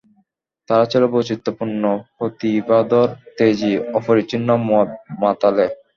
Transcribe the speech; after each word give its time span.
তারা 0.69 0.85
ছিল 0.91 1.03
বৈচিত্র্যপূর্ণ, 1.13 1.83
প্রতিভাধর, 2.17 3.07
তেজী, 3.37 3.71
অপরিচ্ছন্ন, 3.97 4.49
মদ-মাতালে। 4.69 5.65